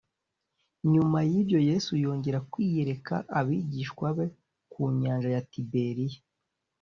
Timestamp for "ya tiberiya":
5.35-6.19